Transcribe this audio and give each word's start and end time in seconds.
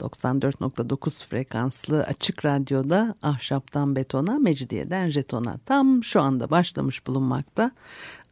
94.9 0.00 1.26
frekanslı 1.26 2.04
açık 2.04 2.44
radyoda 2.44 3.14
ahşaptan 3.22 3.96
betona, 3.96 4.38
mecidiyeden 4.38 5.10
jetona 5.10 5.58
tam 5.66 6.04
şu 6.04 6.20
anda 6.20 6.50
başlamış 6.50 7.06
bulunmakta. 7.06 7.70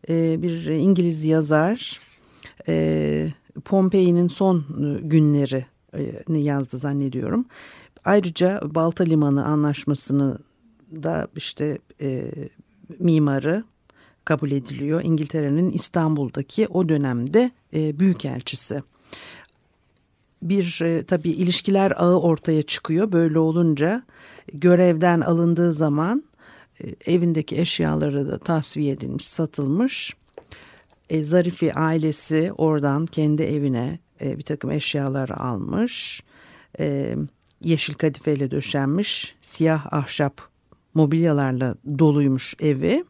bir 0.09 0.67
İngiliz 0.67 1.25
yazar. 1.25 2.01
Pompei'nin 3.65 4.27
son 4.27 4.59
e, 4.59 5.01
günleri 5.01 5.67
ne 6.29 6.39
yazdı 6.39 6.79
zannediyorum. 6.79 7.47
Ayrıca 8.05 8.61
Balta 8.65 9.05
Limanı 9.05 9.45
Anlaşması'nı 9.45 10.39
da 10.93 11.29
işte 11.37 11.79
e, 12.01 12.31
mimarı 12.99 13.65
kabul 14.25 14.51
ediliyor. 14.51 15.03
İngiltere'nin 15.05 15.71
İstanbul'daki 15.71 16.69
o 16.69 16.89
dönemde 16.89 17.51
e, 17.75 17.99
büyükelçisi. 17.99 18.83
Bir 20.43 20.81
e, 20.83 21.03
tabii 21.03 21.31
ilişkiler 21.31 21.93
ağı 21.97 22.21
ortaya 22.21 22.63
çıkıyor. 22.63 23.13
Böyle 23.13 23.39
olunca 23.39 24.03
görevden 24.53 25.21
alındığı 25.21 25.73
zaman 25.75 26.25
e, 26.81 27.13
evindeki 27.15 27.59
eşyaları 27.61 28.29
da 28.29 28.39
tasfiye 28.39 28.93
edilmiş, 28.93 29.27
satılmış 29.27 30.15
e, 31.11 31.25
Zarifi 31.25 31.75
ailesi 31.75 32.53
oradan 32.59 33.07
kendi 33.07 33.43
evine 33.43 33.99
e, 34.21 34.39
bir 34.39 34.43
takım 34.43 34.71
eşyalar 34.71 35.29
almış. 35.29 36.23
E, 36.79 37.17
yeşil 37.65 37.95
kadifeyle 37.95 38.51
döşenmiş 38.51 39.37
siyah 39.41 39.93
ahşap 39.93 40.41
mobilyalarla 40.95 41.75
doluymuş 41.99 42.55
evi. 42.61 43.05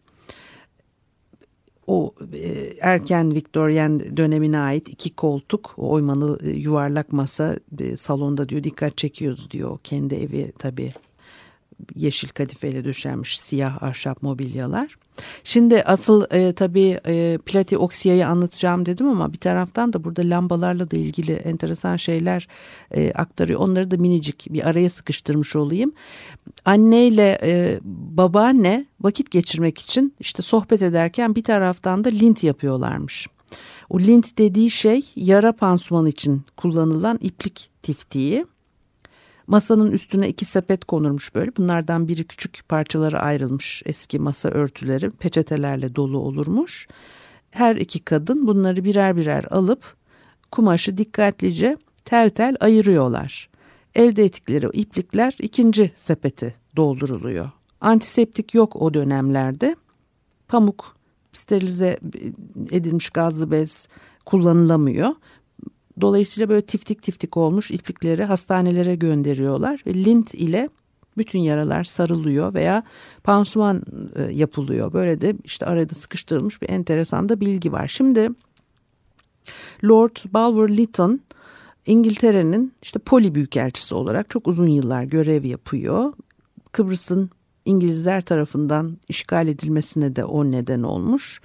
O 1.87 2.15
e, 2.33 2.75
erken 2.81 3.35
Viktoryen 3.35 4.17
dönemine 4.17 4.59
ait 4.59 4.89
iki 4.89 5.15
koltuk, 5.17 5.75
oymalı 5.77 6.39
e, 6.43 6.51
yuvarlak 6.51 7.13
masa 7.13 7.59
e, 7.79 7.97
salonda 7.97 8.49
diyor 8.49 8.65
dikkat 8.65 8.97
çekiyoruz 8.97 9.51
diyor. 9.51 9.79
Kendi 9.85 10.15
evi 10.15 10.53
tabii 10.59 10.93
yeşil 11.95 12.29
kadifeyle 12.29 12.85
döşenmiş 12.85 13.41
siyah 13.41 13.83
ahşap 13.83 14.23
mobilyalar. 14.23 14.97
Şimdi 15.45 15.83
asıl 15.83 16.25
e, 16.31 16.53
tabii 16.53 17.01
e, 17.07 17.39
plati 17.47 17.79
oksiyayı 17.79 18.29
anlatacağım 18.29 18.87
dedim 18.87 19.09
ama 19.09 19.33
bir 19.33 19.39
taraftan 19.39 19.93
da 19.93 20.05
burada 20.05 20.23
lambalarla 20.23 20.91
da 20.91 20.97
ilgili 20.97 21.33
enteresan 21.33 21.97
şeyler 21.97 22.49
e, 22.91 23.13
aktarıyor. 23.13 23.61
Onları 23.61 23.91
da 23.91 23.97
minicik 23.97 24.47
bir 24.51 24.69
araya 24.69 24.91
sıkıştırmış 24.91 25.57
olayım. 25.57 25.93
Anneyle 26.65 27.39
e, 27.43 27.81
babaanne 28.17 28.87
vakit 29.01 29.31
geçirmek 29.31 29.79
için 29.79 30.15
işte 30.21 30.43
sohbet 30.43 30.83
ederken 30.83 31.35
bir 31.35 31.45
taraftan 31.45 32.05
da 32.05 32.09
lint 32.09 32.45
yapıyorlarmış. 32.45 33.27
O 33.91 34.01
lint 34.01 34.39
dediği 34.39 34.71
şey 34.71 35.03
yara 35.17 35.53
pansuman 35.53 36.07
için 36.07 36.43
kullanılan 36.57 37.19
iplik 37.23 37.71
tiftiği. 37.83 38.47
Masanın 39.49 39.93
üstüne 39.93 40.29
iki 40.29 40.45
sepet 40.45 40.85
konurmuş 40.85 41.35
böyle. 41.35 41.57
Bunlardan 41.57 42.09
biri 42.09 42.25
küçük 42.25 42.69
parçalara 42.69 43.21
ayrılmış 43.21 43.83
eski 43.87 44.19
masa 44.19 44.49
örtüleri 44.49 45.11
peçetelerle 45.11 45.95
dolu 45.95 46.19
olurmuş. 46.19 46.89
Her 47.51 47.77
iki 47.77 48.01
kadın 48.01 48.47
bunları 48.47 48.85
birer 48.85 49.17
birer 49.17 49.45
alıp 49.51 49.97
kumaşı 50.53 50.99
dikkatlice 50.99 51.77
tel 52.05 52.31
tel 52.31 52.57
ayırıyorlar. 52.61 53.49
Elde 53.95 54.25
ettikleri 54.25 54.67
iplikler 54.73 55.37
ikinci 55.39 55.93
sepeti 55.97 56.55
dolduruluyor. 56.77 57.51
Antiseptik 57.81 58.55
yok 58.55 58.77
o 58.77 58.95
dönemlerde. 58.95 59.77
Pamuk, 60.49 60.97
sterilize 61.33 61.99
edilmiş 62.71 63.11
gazlı 63.11 63.51
bez 63.51 63.89
kullanılamıyor. 64.27 65.11
Dolayısıyla 66.01 66.49
böyle 66.49 66.63
tiftik 66.63 67.03
tiftik 67.03 67.37
olmuş 67.37 67.71
iplikleri 67.71 68.25
hastanelere 68.25 68.95
gönderiyorlar 68.95 69.81
lint 69.87 70.35
ile 70.35 70.69
bütün 71.17 71.39
yaralar 71.39 71.85
sarılıyor 71.85 72.55
veya 72.55 72.83
pansuman 73.25 73.83
e, 74.17 74.23
yapılıyor. 74.23 74.93
Böyle 74.93 75.21
de 75.21 75.35
işte 75.45 75.67
arada 75.67 75.95
sıkıştırılmış 75.95 76.63
bir 76.63 76.69
enteresan 76.69 77.29
da 77.29 77.41
bilgi 77.41 77.73
var. 77.73 77.89
Şimdi 77.89 78.31
Lord 79.85 80.17
Bulwer 80.35 80.77
Lytton 80.77 81.21
İngiltere'nin 81.87 82.73
işte 82.83 82.99
poli 82.99 83.35
büyükelçisi 83.35 83.95
olarak 83.95 84.31
çok 84.31 84.47
uzun 84.49 84.69
yıllar 84.69 85.03
görev 85.03 85.45
yapıyor. 85.45 86.13
Kıbrıs'ın 86.73 87.31
İngilizler 87.65 88.21
tarafından 88.21 88.99
işgal 89.09 89.49
edilmesine 89.49 90.17
de 90.17 90.25
o 90.25 90.51
neden 90.51 90.83
olmuş. 90.83 91.41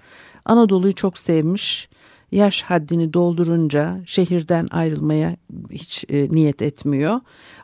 Anadolu'yu 0.45 0.95
çok 0.95 1.17
sevmiş 1.17 1.89
yaş 2.33 2.61
haddini 2.61 3.13
doldurunca 3.13 4.01
şehirden 4.05 4.67
ayrılmaya 4.71 5.35
hiç 5.71 6.05
e, 6.09 6.27
niyet 6.31 6.61
etmiyor. 6.61 7.19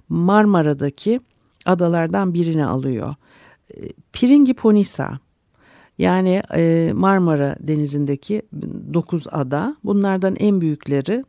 Marmara'daki 0.09 1.21
adalardan 1.65 2.33
birini 2.33 2.65
alıyor. 2.65 3.15
E, 3.73 3.89
Piringiponisa 4.13 5.19
yani 5.97 6.43
e, 6.55 6.91
Marmara 6.93 7.55
Denizi'ndeki 7.59 8.41
dokuz 8.93 9.27
ada 9.31 9.75
bunlardan 9.83 10.35
en 10.35 10.61
büyükleri 10.61 11.23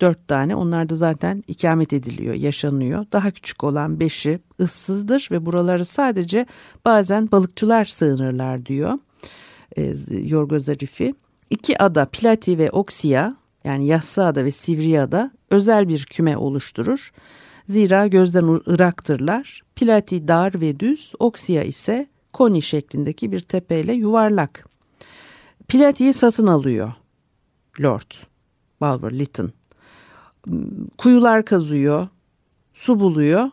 dört 0.00 0.28
tane 0.28 0.56
onlar 0.56 0.88
da 0.88 0.96
zaten 0.96 1.44
ikamet 1.48 1.92
ediliyor, 1.92 2.34
yaşanıyor. 2.34 3.06
Daha 3.12 3.30
küçük 3.30 3.64
olan 3.64 4.00
beşi 4.00 4.40
ıssızdır 4.60 5.28
ve 5.30 5.46
buraları 5.46 5.84
sadece 5.84 6.46
bazen 6.84 7.30
balıkçılar 7.32 7.84
sığınırlar 7.84 8.66
diyor 8.66 8.98
e, 9.76 9.94
Yorgo 10.10 10.58
Zarifi. 10.58 11.14
İki 11.50 11.82
ada 11.82 12.06
Plati 12.06 12.58
ve 12.58 12.70
Oksiya 12.70 13.36
yani 13.64 13.86
Yassıada 13.86 14.44
ve 14.44 14.50
Sivriada 14.50 15.30
özel 15.50 15.88
bir 15.88 16.06
küme 16.06 16.36
oluşturur. 16.36 17.12
Zira 17.66 18.06
gözden 18.06 18.60
ıraktırlar. 18.68 19.62
Plati 19.76 20.28
dar 20.28 20.60
ve 20.60 20.80
düz, 20.80 21.12
Oksiya 21.18 21.62
ise 21.62 22.06
koni 22.32 22.62
şeklindeki 22.62 23.32
bir 23.32 23.40
tepeyle 23.40 23.92
yuvarlak. 23.92 24.64
Plati'yi 25.68 26.12
satın 26.12 26.46
alıyor 26.46 26.92
Lord 27.80 28.14
Balver 28.80 29.18
Lytton. 29.18 29.52
Kuyular 30.98 31.44
kazıyor, 31.44 32.08
su 32.74 33.00
buluyor, 33.00 33.50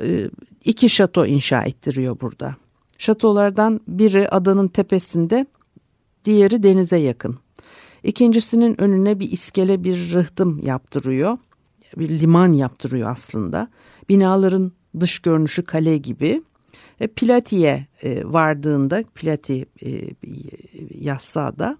e, 0.00 0.30
iki 0.64 0.90
şato 0.90 1.26
inşa 1.26 1.62
ettiriyor 1.62 2.20
burada. 2.20 2.56
Şatolardan 2.98 3.80
biri 3.88 4.28
adanın 4.28 4.68
tepesinde, 4.68 5.46
diğeri 6.26 6.62
denize 6.62 6.96
yakın. 6.96 7.38
İkincisinin 8.02 8.80
önüne 8.80 9.20
bir 9.20 9.32
iskele 9.32 9.84
bir 9.84 10.12
rıhtım 10.12 10.58
yaptırıyor. 10.58 11.38
Bir 11.96 12.20
liman 12.20 12.52
yaptırıyor 12.52 13.10
aslında. 13.10 13.68
Binaların 14.08 14.72
dış 15.00 15.18
görünüşü 15.18 15.64
kale 15.64 15.96
gibi. 15.96 16.42
E, 17.00 17.06
Plati'ye 17.06 17.86
e, 18.02 18.22
vardığında 18.24 19.04
Plati 19.14 19.66
e, 19.82 19.90
Yassıada 21.00 21.78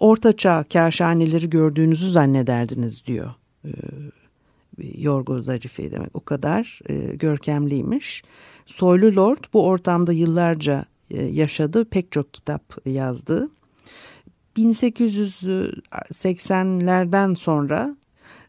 ortaçağ 0.00 0.64
kaşhaneleri 0.72 1.50
gördüğünüzü 1.50 2.10
zannederdiniz 2.10 3.06
diyor. 3.06 3.34
E, 3.64 3.70
Yorgo 4.78 5.42
Zarifi 5.42 5.90
demek 5.90 6.10
o 6.14 6.20
kadar 6.20 6.80
e, 6.88 6.94
görkemliymiş. 6.96 8.22
Soylu 8.66 9.16
Lord 9.16 9.44
bu 9.52 9.66
ortamda 9.66 10.12
yıllarca 10.12 10.84
e, 11.10 11.22
yaşadı 11.22 11.84
pek 11.84 12.12
çok 12.12 12.34
kitap 12.34 12.86
yazdı. 12.86 13.48
1880'lerden 14.58 17.34
sonra 17.34 17.96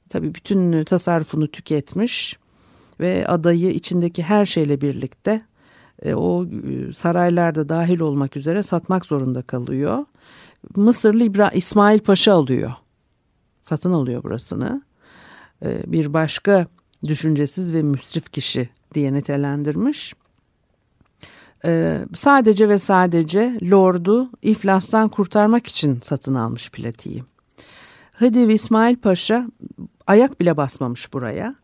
tabii 0.09 0.35
bütün 0.35 0.83
tasarrufunu 0.83 1.47
tüketmiş 1.47 2.37
ve 2.99 3.27
adayı 3.27 3.71
içindeki 3.71 4.23
her 4.23 4.45
şeyle 4.45 4.81
birlikte 4.81 5.41
e, 6.01 6.13
o 6.13 6.45
e, 6.45 6.93
saraylarda 6.93 7.69
dahil 7.69 7.99
olmak 7.99 8.37
üzere 8.37 8.63
satmak 8.63 9.05
zorunda 9.05 9.41
kalıyor. 9.41 10.05
Mısırlı 10.75 11.23
İbra 11.23 11.49
İsmail 11.49 11.99
Paşa 11.99 12.33
alıyor. 12.33 12.71
Satın 13.63 13.91
alıyor 13.91 14.23
burasını. 14.23 14.81
E, 15.65 15.91
bir 15.91 16.13
başka 16.13 16.67
düşüncesiz 17.03 17.73
ve 17.73 17.81
müsrif 17.81 18.31
kişi 18.31 18.69
diye 18.93 19.13
nitelendirmiş. 19.13 20.13
E, 21.65 21.99
sadece 22.13 22.69
ve 22.69 22.79
sadece 22.79 23.59
Lord'u 23.71 24.29
iflastan 24.41 25.09
kurtarmak 25.09 25.67
için 25.67 25.99
satın 26.01 26.35
almış 26.35 26.71
Plati'yi. 26.71 27.23
Hıdiv 28.13 28.49
İsmail 28.49 28.95
Paşa 28.95 29.47
ayak 30.07 30.39
bile 30.39 30.57
basmamış 30.57 31.13
buraya. 31.13 31.55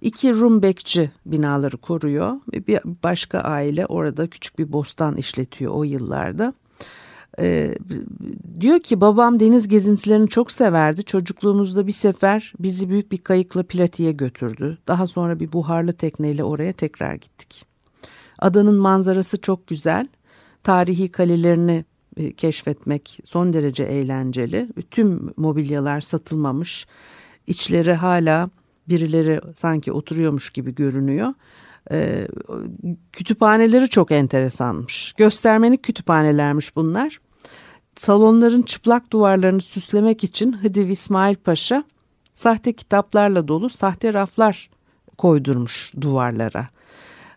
İki 0.00 0.34
Rum 0.34 0.62
bekçi 0.62 1.10
binaları 1.26 1.76
koruyor. 1.76 2.32
Bir 2.68 2.80
başka 3.02 3.38
aile 3.38 3.86
orada 3.86 4.26
küçük 4.26 4.58
bir 4.58 4.72
bostan 4.72 5.16
işletiyor 5.16 5.72
o 5.74 5.84
yıllarda. 5.84 6.54
Ee, 7.38 7.74
diyor 8.60 8.80
ki 8.80 9.00
babam 9.00 9.40
deniz 9.40 9.68
gezintilerini 9.68 10.28
çok 10.28 10.52
severdi. 10.52 11.04
Çocukluğumuzda 11.04 11.86
bir 11.86 11.92
sefer 11.92 12.52
bizi 12.58 12.88
büyük 12.88 13.12
bir 13.12 13.18
kayıkla 13.18 13.62
Plati'ye 13.62 14.12
götürdü. 14.12 14.78
Daha 14.88 15.06
sonra 15.06 15.40
bir 15.40 15.52
buharlı 15.52 15.92
tekneyle 15.92 16.44
oraya 16.44 16.72
tekrar 16.72 17.14
gittik. 17.14 17.71
Adanın 18.42 18.76
manzarası 18.76 19.40
çok 19.40 19.66
güzel. 19.66 20.08
Tarihi 20.62 21.08
kalelerini 21.08 21.84
e, 22.16 22.32
keşfetmek 22.32 23.18
son 23.24 23.52
derece 23.52 23.84
eğlenceli. 23.84 24.68
Tüm 24.90 25.30
mobilyalar 25.36 26.00
satılmamış. 26.00 26.86
İçleri 27.46 27.92
hala 27.92 28.50
birileri 28.88 29.40
sanki 29.56 29.92
oturuyormuş 29.92 30.50
gibi 30.50 30.74
görünüyor. 30.74 31.34
Ee, 31.90 32.28
kütüphaneleri 33.12 33.88
çok 33.88 34.12
enteresanmış. 34.12 35.12
Göstermelik 35.12 35.82
kütüphanelermiş 35.82 36.76
bunlar. 36.76 37.20
Salonların 37.96 38.62
çıplak 38.62 39.12
duvarlarını 39.12 39.60
süslemek 39.60 40.24
için 40.24 40.52
Hıdiv 40.52 40.88
İsmail 40.88 41.36
Paşa 41.36 41.84
sahte 42.34 42.72
kitaplarla 42.72 43.48
dolu 43.48 43.70
sahte 43.70 44.14
raflar 44.14 44.70
koydurmuş 45.18 45.92
duvarlara. 46.00 46.68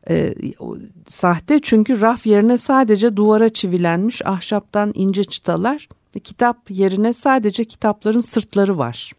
Ee, 0.10 0.36
sahte 1.07 1.60
çünkü 1.63 2.02
raf 2.02 2.25
yerine 2.25 2.57
sadece 2.57 3.16
duvara 3.16 3.50
çivilenmiş 3.50 4.25
ahşaptan 4.25 4.92
ince 4.96 5.24
çıtalar, 5.24 5.90
kitap 6.24 6.72
yerine 6.72 7.13
sadece 7.13 7.66
kitapların 7.66 8.22
sırtları 8.22 8.78
var. 8.78 9.12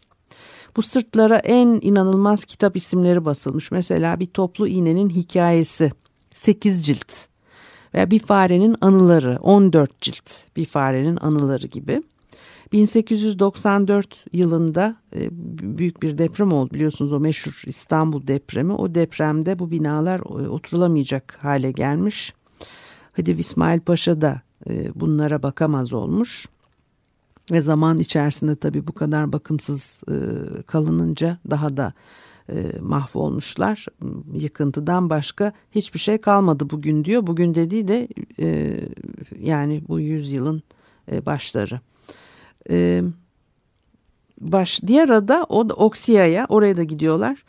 Bu 0.77 0.83
sırtlara 0.83 1.37
en 1.38 1.79
inanılmaz 1.83 2.44
kitap 2.44 2.77
isimleri 2.77 3.25
basılmış. 3.25 3.71
Mesela 3.71 4.21
bir 4.21 4.27
toplu 4.27 4.69
iğnenin 4.69 5.11
hikayesi 5.11 5.93
8 6.35 6.87
cilt 6.87 7.12
veya 7.94 8.11
bir 8.11 8.19
farenin 8.19 8.77
anıları 8.81 9.39
14 9.43 10.00
cilt 10.00 10.31
bir 10.56 10.67
farenin 10.67 11.17
anıları 11.17 11.67
gibi. 11.67 12.03
1894 12.73 14.25
yılında 14.33 14.97
e, 15.17 15.29
büyük 15.79 16.03
bir 16.03 16.19
deprem 16.19 16.53
oldu 16.53 16.75
biliyorsunuz 16.75 17.13
o 17.13 17.21
meşhur 17.21 17.63
İstanbul 17.67 18.27
depremi. 18.27 18.73
O 18.73 18.95
depremde 18.95 19.59
bu 19.59 19.71
binalar 19.71 20.21
e, 20.21 20.49
oturulamayacak 20.49 21.39
hale 21.43 21.73
gelmiş. 21.73 22.35
Hadi 23.13 23.31
İsmail 23.31 23.81
Paşa 23.81 24.21
da 24.21 24.41
e, 24.71 25.01
bunlara 25.01 25.43
bakamaz 25.43 25.93
olmuş. 25.93 26.47
Ve 27.53 27.61
zaman 27.61 27.99
içerisinde 27.99 28.57
tabii 28.57 28.87
bu 28.87 28.93
kadar 28.93 29.33
bakımsız 29.33 30.03
e, 30.09 30.15
kalınınca 30.63 31.39
daha 31.51 31.77
da 31.77 31.93
mahvolmuşlar. 32.81 33.87
Yıkıntıdan 34.35 35.11
başka 35.11 35.53
hiçbir 35.71 35.99
şey 35.99 36.19
kalmadı 36.19 36.71
bugün 36.71 37.05
diyor. 37.05 37.27
Bugün 37.27 37.55
dediği 37.55 37.89
de 37.89 38.09
yani 39.39 39.83
bu 39.89 40.01
yüzyılın 40.01 40.63
başları. 41.27 41.81
E, 42.71 43.03
baş 44.41 44.81
diğer 44.87 45.09
ada 45.09 45.47
o 45.49 45.61
Oksiya'ya 45.61 46.47
oraya 46.49 46.77
da 46.77 46.83
gidiyorlar. 46.83 47.45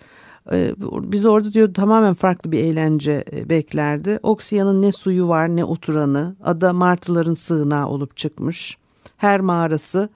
E, 0.52 0.74
biz 0.82 1.26
orada 1.26 1.54
diyor 1.54 1.74
tamamen 1.74 2.14
farklı 2.14 2.52
bir 2.52 2.60
eğlence 2.60 3.26
e, 3.32 3.50
beklerdi. 3.50 4.20
Oksiya'nın 4.24 4.82
ne 4.82 4.92
suyu 4.92 5.28
var 5.28 5.56
ne 5.56 5.66
oturanı. 5.66 6.36
Ada 6.44 6.74
martıların 6.74 7.34
sığınağı 7.34 7.88
olup 7.88 8.18
çıkmış. 8.18 8.78
Her 9.18 9.40
mağarası 9.40 10.10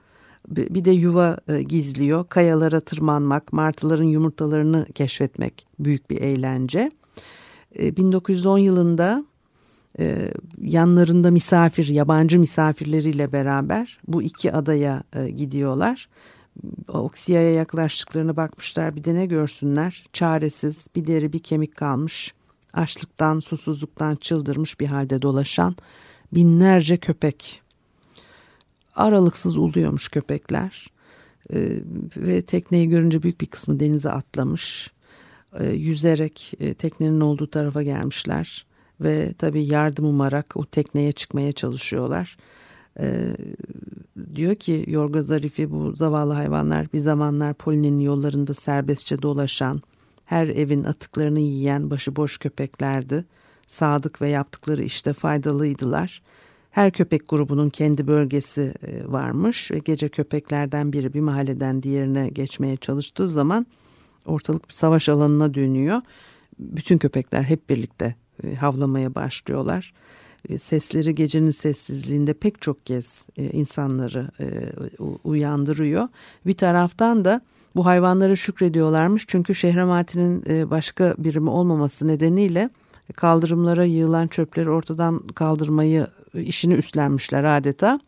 bir 0.48 0.84
de 0.84 0.90
yuva 0.90 1.38
e, 1.48 1.62
gizliyor. 1.62 2.28
Kayalara 2.28 2.80
tırmanmak, 2.80 3.52
martıların 3.52 4.04
yumurtalarını 4.04 4.86
keşfetmek 4.94 5.66
büyük 5.78 6.10
bir 6.10 6.20
eğlence. 6.20 6.90
1910 7.78 8.58
e, 8.58 8.62
yılında 8.62 9.24
e, 9.98 10.32
yanlarında 10.60 11.30
misafir, 11.30 11.86
yabancı 11.86 12.38
misafirleriyle 12.38 13.32
beraber 13.32 13.98
bu 14.08 14.22
iki 14.22 14.52
adaya 14.52 15.02
gidiyorlar. 15.36 16.08
Oksiya'ya 16.88 17.52
yaklaştıklarını 17.52 18.36
bakmışlar 18.36 18.96
bir 18.96 19.04
de 19.04 19.14
ne 19.14 19.26
görsünler. 19.26 20.06
Çaresiz 20.12 20.86
bir 20.96 21.06
deri 21.06 21.32
bir 21.32 21.38
kemik 21.38 21.76
kalmış. 21.76 22.34
Açlıktan, 22.72 23.40
susuzluktan 23.40 24.16
çıldırmış 24.16 24.80
bir 24.80 24.86
halde 24.86 25.22
dolaşan 25.22 25.76
binlerce 26.32 26.96
köpek 26.96 27.62
aralıksız 28.94 29.56
uluyormuş 29.56 30.08
köpekler. 30.08 30.90
E, 31.52 31.58
ve 32.16 32.42
tekneyi 32.42 32.88
görünce 32.88 33.22
büyük 33.22 33.40
bir 33.40 33.46
kısmı 33.46 33.80
denize 33.80 34.10
atlamış. 34.10 34.92
E, 35.60 35.66
yüzerek 35.66 36.52
e, 36.60 36.74
teknenin 36.74 37.20
olduğu 37.20 37.46
tarafa 37.46 37.82
gelmişler. 37.82 38.66
Ve 39.02 39.32
tabii 39.38 39.64
yardım 39.64 40.04
umarak 40.04 40.56
o 40.56 40.64
tekneye 40.64 41.12
çıkmaya 41.12 41.52
çalışıyorlar. 41.52 42.36
E, 43.00 43.36
diyor 44.34 44.54
ki 44.54 44.84
Yorga 44.86 45.22
Zarifi 45.22 45.70
bu 45.70 45.96
zavallı 45.96 46.32
hayvanlar 46.32 46.92
bir 46.92 46.98
zamanlar 46.98 47.54
Poline'nin 47.54 47.98
yollarında 47.98 48.54
serbestçe 48.54 49.22
dolaşan, 49.22 49.82
her 50.24 50.46
evin 50.46 50.84
atıklarını 50.84 51.40
yiyen 51.40 51.90
başıboş 51.90 52.38
köpeklerdi. 52.38 53.24
Sadık 53.66 54.22
ve 54.22 54.28
yaptıkları 54.28 54.82
işte 54.82 55.12
faydalıydılar. 55.12 56.22
Her 56.70 56.90
köpek 56.90 57.28
grubunun 57.28 57.70
kendi 57.70 58.06
bölgesi 58.06 58.74
e, 58.82 59.12
varmış 59.12 59.70
ve 59.70 59.78
gece 59.78 60.08
köpeklerden 60.08 60.92
biri 60.92 61.14
bir 61.14 61.20
mahalleden 61.20 61.82
diğerine 61.82 62.28
geçmeye 62.28 62.76
çalıştığı 62.76 63.28
zaman 63.28 63.66
ortalık 64.26 64.68
bir 64.68 64.74
savaş 64.74 65.08
alanına 65.08 65.54
dönüyor. 65.54 66.00
Bütün 66.58 66.98
köpekler 66.98 67.42
hep 67.42 67.70
birlikte 67.70 68.14
e, 68.44 68.54
havlamaya 68.54 69.14
başlıyorlar. 69.14 69.92
E, 70.48 70.58
sesleri 70.58 71.14
gecenin 71.14 71.50
sessizliğinde 71.50 72.34
pek 72.34 72.62
çok 72.62 72.86
kez 72.86 73.26
insanları 73.52 74.30
uyandırıyor. 75.24 76.08
Bir 76.46 76.54
taraftan 76.54 77.24
da 77.24 77.40
bu 77.76 77.86
hayvanlara 77.86 78.36
şükrediyorlarmış 78.36 79.24
çünkü 79.28 79.54
Şehramati'nin 79.54 80.70
başka 80.70 81.14
birimi 81.18 81.50
olmaması 81.50 82.08
nedeniyle 82.08 82.70
kaldırımlara 83.16 83.84
yığılan 83.84 84.26
çöpleri 84.26 84.70
ortadan 84.70 85.18
kaldırmayı 85.18 86.06
işini 86.34 86.74
üstlenmişler 86.74 87.44
adeta. 87.44 88.00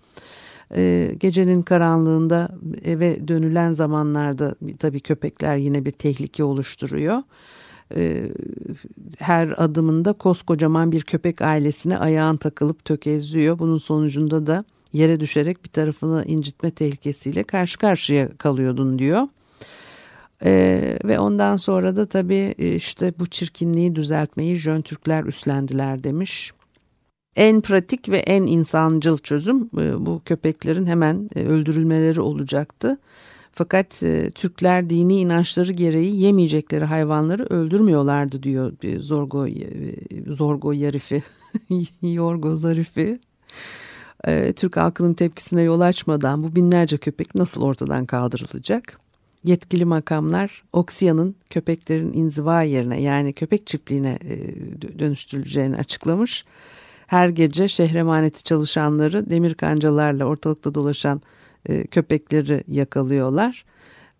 Gecenin 1.19 1.62
karanlığında 1.62 2.49
eve 2.85 3.29
dönülen 3.29 3.73
zamanlarda 3.73 4.55
tabii 4.79 5.00
köpekler 5.00 5.57
yine 5.57 5.85
bir 5.85 5.91
tehlike 5.91 6.45
oluşturuyor. 6.45 7.23
Ee, 7.97 8.33
her 9.19 9.55
adımında 9.57 10.12
koskocaman 10.12 10.93
bir 10.93 11.03
köpek 11.03 11.43
ailesine 11.43 11.99
ayağın 11.99 12.37
takılıp 12.37 12.85
tökezliyor. 12.85 13.59
Bunun 13.59 13.79
sonucunda 13.79 14.47
da 14.47 14.64
yere 14.93 15.21
düşerek 15.21 15.64
bir 15.64 15.69
tarafını 15.69 16.25
incitme 16.25 16.71
tehlikesiyle 16.71 17.43
karşı 17.43 17.79
karşıya 17.79 18.29
kalıyordun 18.29 18.99
diyor. 18.99 19.29
Ee, 20.45 20.99
ve 21.05 21.19
ondan 21.19 21.57
sonra 21.57 21.97
da 21.97 22.07
tabii 22.07 22.55
e, 22.59 22.75
işte 22.75 23.14
bu 23.19 23.26
çirkinliği 23.26 23.97
düzeltmeyi 23.97 24.57
Jön 24.57 24.83
Türkler 24.83 25.25
üstlendiler 25.25 26.05
demiş. 26.05 26.53
En 27.37 27.61
pratik 27.61 28.09
ve 28.09 28.19
en 28.19 28.43
insancıl 28.43 29.19
çözüm 29.19 29.71
e, 29.79 30.07
bu 30.07 30.23
köpeklerin 30.25 30.87
hemen 30.87 31.31
e, 31.37 31.45
öldürülmeleri 31.45 32.21
olacaktı. 32.21 32.99
Fakat 33.57 34.03
e, 34.03 34.31
Türkler 34.31 34.91
dini 34.91 35.17
inançları 35.17 35.73
gereği 35.73 36.21
yemeyecekleri 36.21 36.85
hayvanları 36.85 37.45
öldürmüyorlardı 37.45 38.43
diyor 38.43 38.73
Zorgo 38.99 39.47
Zorgo 40.27 40.73
Yarifi, 40.73 41.23
Yorgo 42.03 42.57
Zarifi. 42.57 43.19
Türk 44.57 44.77
halkının 44.77 45.15
tepkisine 45.15 45.63
yol 45.63 45.81
açmadan 45.81 46.43
bu 46.43 46.57
binlerce 46.57 46.97
köpek 46.97 47.35
nasıl 47.35 47.63
ortadan 47.63 48.07
kaldırılacak? 48.07 49.05
yetkili 49.45 49.85
makamlar 49.85 50.63
Oksiya'nın 50.73 51.37
köpeklerin 51.51 52.13
inziva 52.13 52.63
yerine 52.63 53.03
yani 53.03 53.33
köpek 53.33 53.67
çiftliğine 53.67 54.19
e, 54.29 54.99
dönüştürüleceğini 54.99 55.77
açıklamış. 55.77 56.45
Her 57.07 57.29
gece 57.29 57.69
şehremaneti 57.69 58.43
çalışanları 58.43 59.31
demir 59.31 59.55
kancalarla 59.55 60.25
ortalıkta 60.25 60.75
dolaşan 60.75 61.21
e, 61.68 61.87
köpekleri 61.87 62.64
yakalıyorlar 62.68 63.64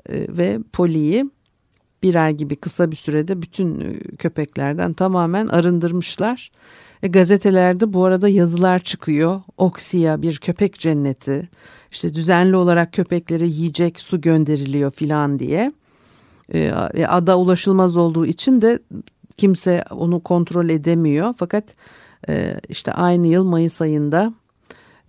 e, 0.09 0.37
ve 0.37 0.59
poliyi 0.73 1.31
bir 2.03 2.15
ay 2.15 2.35
gibi 2.35 2.57
kısa 2.57 2.91
bir 2.91 2.97
sürede 2.97 3.43
bütün 3.43 3.99
köpeklerden 4.19 4.93
tamamen 4.93 5.47
arındırmışlar. 5.47 6.51
E, 7.03 7.09
gazetelerde 7.09 7.93
bu 7.93 8.05
arada 8.05 8.29
yazılar 8.29 8.79
çıkıyor. 8.79 9.43
Oksiya 9.57 10.23
bir 10.23 10.37
köpek 10.39 10.79
cenneti. 10.79 11.49
İşte 11.91 12.15
düzenli 12.15 12.57
olarak 12.57 12.93
köpeklere 12.93 13.47
yiyecek 13.47 14.01
su 14.01 14.21
gönderiliyor 14.21 14.91
filan 14.91 15.39
diye. 15.39 15.73
E, 16.55 16.73
ada 17.09 17.39
ulaşılmaz 17.39 17.97
olduğu 17.97 18.27
için 18.27 18.61
de 18.61 18.79
kimse 19.37 19.85
onu 19.91 20.21
kontrol 20.21 20.69
edemiyor. 20.69 21.35
Fakat 21.39 21.65
e, 22.29 22.61
işte 22.69 22.93
aynı 22.93 23.27
yıl 23.27 23.45
Mayıs 23.45 23.81
ayında 23.81 24.35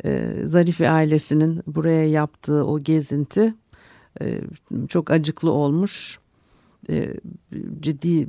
e, 0.04 0.34
Zarife 0.46 0.90
ailesinin 0.90 1.62
buraya 1.68 2.10
yaptığı 2.10 2.66
o 2.66 2.80
gezinti 2.80 3.54
e, 4.22 4.42
çok 4.88 5.12
acıklı 5.12 5.52
olmuş 5.52 6.20
e, 6.90 7.14
ciddi 7.80 8.28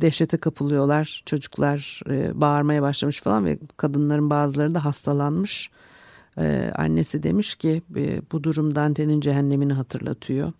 dehşete 0.00 0.36
kapılıyorlar. 0.36 1.22
Çocuklar 1.26 2.00
e, 2.10 2.40
bağırmaya 2.40 2.82
başlamış 2.82 3.20
falan 3.20 3.44
ve 3.44 3.58
kadınların 3.76 4.30
bazıları 4.30 4.74
da 4.74 4.84
hastalanmış. 4.84 5.70
E, 6.38 6.72
annesi 6.74 7.22
demiş 7.22 7.54
ki 7.54 7.82
e, 7.96 8.22
bu 8.32 8.44
durum 8.44 8.74
Dante'nin 8.74 9.20
cehennemini 9.20 9.72
hatırlatıyor. 9.72 10.52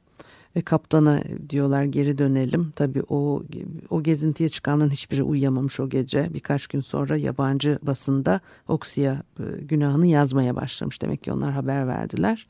Ve 0.57 0.61
kaptana 0.61 1.23
diyorlar 1.51 1.85
geri 1.85 2.19
dönelim. 2.19 2.73
Tabii 2.77 3.03
o 3.09 3.43
o 3.91 4.03
gezintiye 4.03 4.49
çıkanların 4.49 4.91
hiçbiri 4.91 5.23
uyuyamamış 5.23 5.81
o 5.81 5.89
gece. 5.89 6.29
Birkaç 6.35 6.67
gün 6.67 6.81
sonra 6.81 7.17
yabancı 7.17 7.79
basında 7.83 8.41
Oksiya 8.69 9.23
e, 9.39 9.43
günahını 9.61 10.07
yazmaya 10.07 10.57
başlamış. 10.57 11.03
Demek 11.03 11.25
ki 11.25 11.33
onlar 11.33 11.53
haber 11.53 11.89
verdiler. 11.89 12.47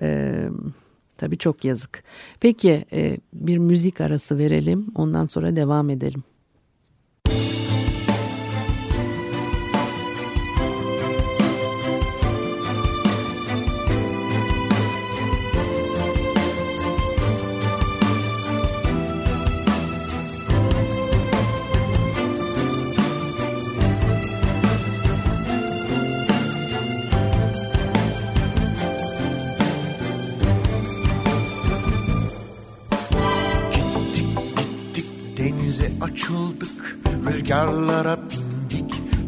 Evet 0.00 0.50
Tabii 1.16 1.38
çok 1.38 1.64
yazık. 1.64 2.04
Peki 2.40 2.84
e, 2.92 3.16
bir 3.32 3.58
müzik 3.58 4.00
arası 4.00 4.38
verelim 4.38 4.86
ondan 4.94 5.26
sonra 5.26 5.56
devam 5.56 5.90
edelim. 5.90 6.22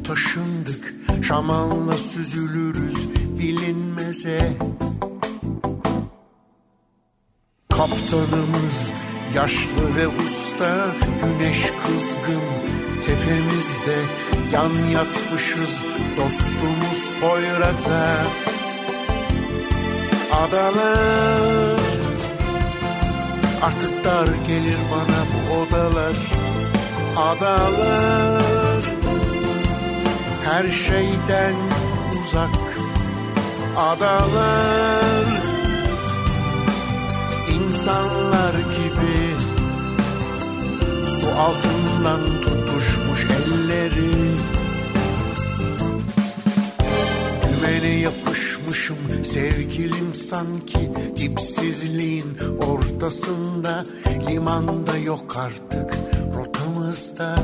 Taşındık. 0.06 0.94
Şamanla 1.22 1.92
süzülürüz 1.92 3.08
bilinmeze. 3.38 4.52
Kaptanımız 7.70 8.92
yaşlı 9.34 9.96
ve 9.96 10.08
usta 10.08 10.94
Güneş 11.22 11.72
kızgın 11.84 12.42
tepemizde. 13.02 13.96
Yan 14.52 14.72
yatmışız 14.92 15.82
dostumuz 16.16 17.10
Poyraz'a. 17.20 18.16
Adalar 20.32 21.80
Artık 23.62 24.04
dar 24.04 24.26
gelir 24.48 24.78
bana 24.92 25.20
bu 25.32 25.54
odalar. 25.54 26.16
Adalar 27.16 28.55
Her 30.46 30.68
şeyden 30.68 31.54
uzak 32.20 32.78
adalar. 33.76 35.42
İnsanlar 37.54 38.52
gibi 38.52 39.36
Su 41.08 41.26
altından 41.26 42.20
tutuşmuş 42.42 43.24
elleri. 43.24 44.36
Dümene 47.42 48.00
yapışmışım 48.00 49.24
sevgilim 49.24 50.14
sanki 50.14 50.90
Dipsizliğin 51.16 52.38
ortasında. 52.60 53.86
Limanda 54.28 54.96
yok 54.96 55.36
artık 55.36 55.96
yanımızda 56.76 57.36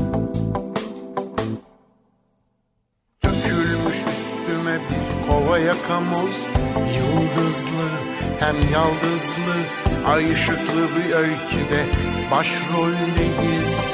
hem 8.52 8.72
yaldızlı 8.72 9.54
Ay 10.06 10.32
ışıklı 10.32 10.88
bir 10.96 11.14
öyküde 11.14 11.86
başroldeyiz. 12.30 13.92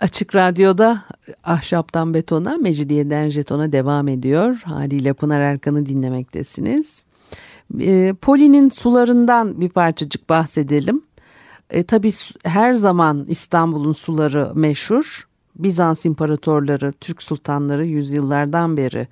Açık 0.00 0.34
Radyo'da 0.34 1.02
Ahşaptan 1.44 2.14
Betona, 2.14 2.56
Mecidiyeden 2.56 3.28
Jeton'a 3.30 3.72
devam 3.72 4.08
ediyor. 4.08 4.62
Haliyle 4.64 5.12
Pınar 5.12 5.40
Erkan'ı 5.40 5.86
dinlemektesiniz. 5.86 7.04
E, 7.80 8.14
Poli'nin 8.22 8.68
sularından 8.68 9.60
bir 9.60 9.68
parçacık 9.68 10.28
bahsedelim. 10.28 11.02
E, 11.70 11.82
tabii 11.82 12.12
her 12.44 12.74
zaman 12.74 13.24
İstanbul'un 13.28 13.92
suları 13.92 14.52
meşhur. 14.54 15.28
Bizans 15.56 16.04
imparatorları, 16.04 16.92
Türk 16.92 17.22
sultanları 17.22 17.86
yüzyıllardan 17.86 18.76
beri 18.76 19.08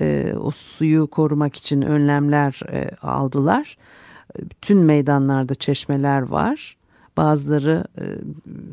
e, 0.00 0.34
o 0.40 0.50
suyu 0.50 1.06
korumak 1.06 1.56
için 1.56 1.82
önlemler 1.82 2.60
e, 2.72 2.90
aldılar. 3.02 3.76
Bütün 4.38 4.78
meydanlarda 4.78 5.54
çeşmeler 5.54 6.22
var. 6.22 6.76
Bazıları 7.16 7.84
e, 7.98 8.04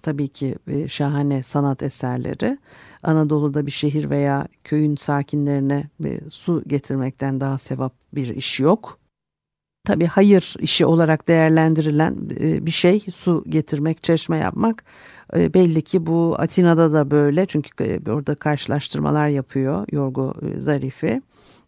tabii 0.02 0.28
ki 0.28 0.56
e, 0.68 0.88
şahane 0.88 1.44
sanat 1.44 1.84
eserleri. 1.84 2.58
Anadolu'da 3.04 3.66
bir 3.66 3.72
şehir 3.72 4.10
veya 4.10 4.48
köyün 4.64 4.96
sakinlerine 4.96 5.90
e, 6.06 6.20
su 6.30 6.64
getirmekten 6.68 7.40
daha 7.40 7.58
sevap 7.58 7.94
bir 8.16 8.28
iş 8.28 8.60
yok. 8.60 9.00
Tabii 9.86 10.06
hayır 10.06 10.56
işi 10.60 10.86
olarak 10.86 11.28
değerlendirilen 11.28 12.18
e, 12.40 12.66
bir 12.66 12.72
şey 12.72 13.00
su 13.00 13.44
getirmek, 13.50 14.04
çeşme 14.04 14.38
yapmak. 14.38 14.84
E, 15.36 15.54
belli 15.54 15.82
ki 15.82 16.06
bu 16.06 16.36
Atina'da 16.40 16.94
da 16.94 17.12
böyle 17.12 17.46
çünkü 17.46 18.00
orada 18.10 18.36
karşılaştırmalar 18.36 19.28
yapıyor 19.28 19.88
Yorgo 19.92 20.34
Zarifi 20.58 21.22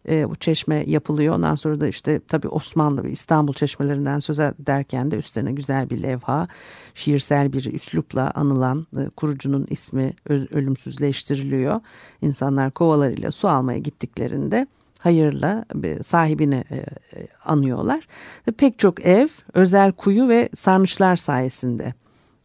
e, 0.08 0.30
bu 0.30 0.36
çeşme 0.36 0.84
yapılıyor. 0.86 1.34
Ondan 1.34 1.54
sonra 1.54 1.80
da 1.80 1.88
işte 1.88 2.20
tabii 2.28 2.48
Osmanlı 2.48 3.08
İstanbul 3.08 3.52
çeşmelerinden 3.52 4.18
söz 4.18 4.40
ederken 4.40 5.10
de 5.10 5.16
üstlerine 5.16 5.52
güzel 5.52 5.90
bir 5.90 6.02
levha, 6.02 6.48
şiirsel 6.94 7.52
bir 7.52 7.72
üslupla 7.72 8.30
anılan 8.34 8.86
e, 8.98 9.08
kurucunun 9.08 9.66
ismi 9.70 10.12
öz, 10.28 10.52
ölümsüzleştiriliyor. 10.52 11.80
İnsanlar 12.22 12.70
kovalarıyla 12.70 13.32
su 13.32 13.48
almaya 13.48 13.78
gittiklerinde 13.78 14.66
hayırla 14.98 15.64
sahibini 16.02 16.64
e, 16.70 16.76
e, 16.76 17.28
anıyorlar. 17.44 18.06
Ve 18.48 18.52
pek 18.52 18.78
çok 18.78 19.06
ev 19.06 19.28
özel 19.54 19.92
kuyu 19.92 20.28
ve 20.28 20.48
sarnıçlar 20.54 21.16
sayesinde 21.16 21.94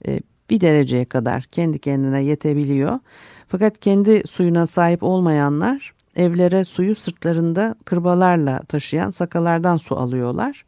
e, 0.08 0.20
bir 0.50 0.62
dereceye 0.62 1.06
kadar 1.06 1.44
kendi 1.44 1.80
kendine 1.80 2.24
yetebiliyor. 2.24 3.00
Fakat 3.48 3.80
kendi 3.80 4.28
suyuna 4.28 4.68
sahip 4.68 5.04
olmayanlar 5.04 5.94
evlere 6.16 6.64
suyu 6.64 6.96
sırtlarında 6.96 7.76
kırbalarla 7.86 8.60
taşıyan 8.60 9.10
sakalardan 9.10 9.78
su 9.78 9.96
alıyorlar. 9.96 10.66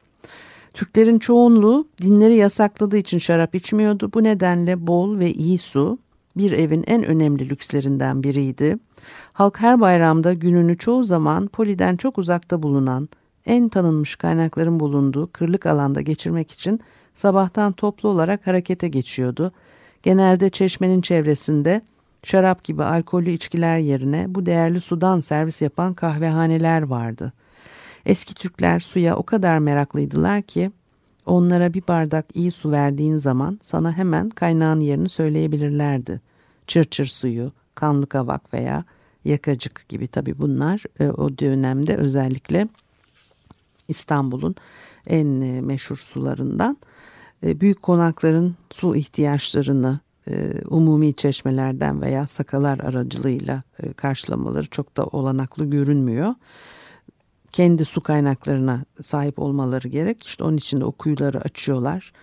Türklerin 0.73 1.19
çoğunluğu 1.19 1.87
dinleri 2.01 2.35
yasakladığı 2.35 2.97
için 2.97 3.17
şarap 3.17 3.55
içmiyordu. 3.55 4.11
Bu 4.13 4.23
nedenle 4.23 4.87
bol 4.87 5.19
ve 5.19 5.33
iyi 5.33 5.57
su 5.57 5.97
bir 6.37 6.51
evin 6.51 6.83
en 6.87 7.03
önemli 7.03 7.49
lükslerinden 7.49 8.23
biriydi. 8.23 8.77
Halk 9.33 9.59
her 9.59 9.81
bayramda 9.81 10.33
gününü 10.33 10.77
çoğu 10.77 11.03
zaman 11.03 11.47
Poli'den 11.47 11.95
çok 11.95 12.17
uzakta 12.17 12.63
bulunan 12.63 13.09
en 13.45 13.69
tanınmış 13.69 14.15
kaynakların 14.15 14.79
bulunduğu 14.79 15.31
kırlık 15.31 15.65
alanda 15.65 16.01
geçirmek 16.01 16.51
için 16.51 16.79
sabahtan 17.13 17.71
toplu 17.71 18.09
olarak 18.09 18.47
harekete 18.47 18.87
geçiyordu. 18.87 19.51
Genelde 20.03 20.49
çeşmenin 20.49 21.01
çevresinde 21.01 21.81
şarap 22.23 22.63
gibi 22.63 22.83
alkollü 22.83 23.31
içkiler 23.31 23.77
yerine 23.77 24.25
bu 24.27 24.45
değerli 24.45 24.79
sudan 24.79 25.19
servis 25.19 25.61
yapan 25.61 25.93
kahvehaneler 25.93 26.81
vardı. 26.81 27.33
Eski 28.05 28.33
Türkler 28.33 28.79
suya 28.79 29.15
o 29.15 29.23
kadar 29.23 29.57
meraklıydılar 29.57 30.41
ki 30.41 30.71
onlara 31.25 31.73
bir 31.73 31.83
bardak 31.87 32.25
iyi 32.33 32.51
su 32.51 32.71
verdiğin 32.71 33.17
zaman 33.17 33.59
sana 33.61 33.97
hemen 33.97 34.29
kaynağın 34.29 34.79
yerini 34.79 35.09
söyleyebilirlerdi. 35.09 36.21
Çırçır 36.67 37.05
suyu, 37.05 37.51
kanlı 37.75 38.07
kavak 38.07 38.53
veya 38.53 38.83
yakacık 39.25 39.85
gibi 39.89 40.07
tabi 40.07 40.37
bunlar 40.37 40.83
e, 40.99 41.07
o 41.07 41.37
dönemde 41.37 41.95
özellikle 41.97 42.67
İstanbul'un 43.87 44.55
en 45.07 45.41
e, 45.41 45.61
meşhur 45.61 45.97
sularından. 45.97 46.77
E, 47.43 47.59
büyük 47.59 47.81
konakların 47.81 48.55
su 48.71 48.95
ihtiyaçlarını 48.95 49.99
umumi 50.69 51.13
çeşmelerden 51.13 52.01
veya 52.01 52.27
sakalar 52.27 52.79
aracılığıyla 52.79 53.63
e, 53.83 53.93
karşılamaları 53.93 54.67
çok 54.67 54.97
da 54.97 55.05
olanaklı 55.05 55.65
görünmüyor. 55.65 56.33
Kendi 57.51 57.85
su 57.85 58.01
kaynaklarına 58.01 58.85
sahip 59.01 59.39
olmaları 59.39 59.87
gerek. 59.87 60.23
İşte 60.23 60.43
onun 60.43 60.57
için 60.57 60.79
de 60.79 60.85
o 60.85 60.91
kuyuları 60.91 61.41
açıyorlar. 61.41 62.13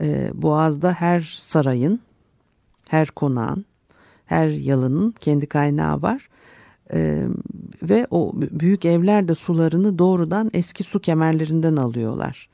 E, 0.00 0.30
Boğaz'da 0.34 0.92
her 0.92 1.38
sarayın, 1.40 2.00
her 2.88 3.08
konağın, 3.08 3.64
her 4.26 4.48
yalının 4.48 5.10
kendi 5.10 5.46
kaynağı 5.46 6.02
var. 6.02 6.28
Ve 7.82 8.06
o 8.10 8.32
büyük 8.36 8.84
evler 8.84 9.28
de 9.28 9.34
sularını 9.34 9.98
doğrudan 9.98 10.50
eski 10.54 10.84
su 10.84 11.00
kemerlerinden 11.00 11.76
alıyorlar. 11.76 12.48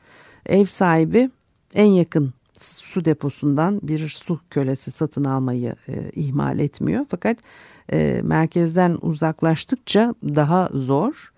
Ev 0.46 0.64
sahibi 0.64 1.30
en 1.74 1.86
yakın 1.86 2.34
su 2.58 3.04
deposundan 3.04 3.80
bir 3.82 4.08
su 4.08 4.40
kölesi 4.50 4.90
satın 4.90 5.24
almayı 5.24 5.76
e, 5.88 6.10
ihmal 6.10 6.58
etmiyor. 6.58 7.04
Fakat 7.08 7.38
e, 7.92 8.20
merkezden 8.24 8.98
uzaklaştıkça 9.02 10.14
daha 10.22 10.68
zor. 10.72 11.32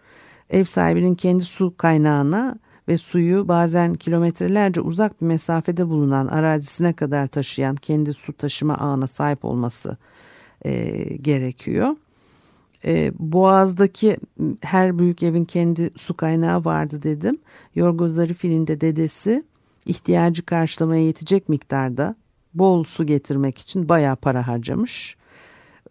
Ev 0.50 0.64
sahibinin 0.64 1.14
kendi 1.14 1.44
su 1.44 1.74
kaynağına 1.76 2.58
ve 2.88 2.98
suyu 2.98 3.48
bazen 3.48 3.94
kilometrelerce 3.94 4.80
uzak 4.80 5.20
bir 5.20 5.26
mesafede 5.26 5.88
bulunan 5.88 6.26
arazisine 6.26 6.92
kadar 6.92 7.26
taşıyan 7.26 7.76
kendi 7.76 8.12
su 8.12 8.32
taşıma 8.32 8.74
ağına 8.74 9.06
sahip 9.06 9.44
olması 9.44 9.96
e, 10.64 10.94
gerekiyor. 11.16 11.96
E, 12.84 13.12
Boğaz'daki 13.18 14.16
her 14.60 14.98
büyük 14.98 15.22
evin 15.22 15.44
kendi 15.44 15.90
su 15.96 16.14
kaynağı 16.14 16.64
vardı 16.64 17.02
dedim. 17.02 17.38
Yorgo 17.74 18.08
Zarifi'nin 18.08 18.66
de 18.66 18.80
dedesi 18.80 19.44
ihtiyacı 19.86 20.46
karşılamaya 20.46 21.02
yetecek 21.02 21.48
miktarda 21.48 22.16
bol 22.54 22.84
su 22.84 23.06
getirmek 23.06 23.58
için 23.58 23.88
bayağı 23.88 24.16
para 24.16 24.48
harcamış. 24.48 25.16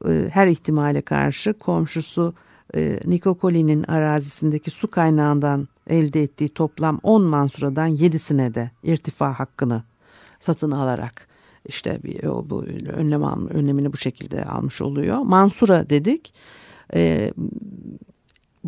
E, 0.07 0.29
her 0.31 0.47
ihtimale 0.47 1.01
karşı 1.01 1.53
komşusu 1.53 2.33
e, 2.75 2.99
Nikokoli'nin 3.05 3.83
arazisindeki 3.83 4.71
su 4.71 4.91
kaynağından 4.91 5.67
elde 5.87 6.23
ettiği 6.23 6.49
toplam 6.49 6.99
10 7.03 7.23
mansuradan 7.23 7.89
7'sine 7.89 8.53
de 8.53 8.71
irtifa 8.83 9.39
hakkını 9.39 9.83
satın 10.39 10.71
alarak 10.71 11.27
işte 11.65 11.99
bir, 12.03 12.23
o, 12.23 12.49
bu 12.49 12.63
önlem 12.87 13.23
alma, 13.23 13.49
önlemini 13.49 13.93
bu 13.93 13.97
şekilde 13.97 14.45
almış 14.45 14.81
oluyor. 14.81 15.17
Mansura 15.17 15.89
dedik. 15.89 16.33
E, 16.93 17.33